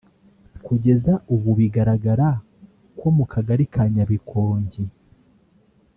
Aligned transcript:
Kugeza 0.65 1.13
ubu 1.33 1.49
bigaragara 1.59 2.27
ko 2.99 3.07
mu 3.15 3.25
Kagari 3.31 3.65
ka 3.73 3.83
Nyabikonki 3.93 4.83